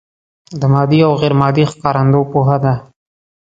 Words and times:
د 0.59 0.61
مادي 0.73 0.99
او 1.07 1.13
غیر 1.21 1.33
مادي 1.41 1.63
ښکارندو 1.71 2.21
پوهه 2.31 2.57
ده. 2.63 2.73